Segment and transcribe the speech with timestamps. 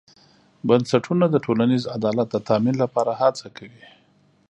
[0.67, 3.85] بنسټونه د ټولنیز عدالت د تامین لپاره هڅه کوي.